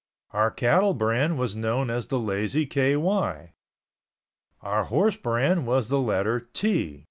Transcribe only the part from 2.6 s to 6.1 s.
KY. Our horse brand was the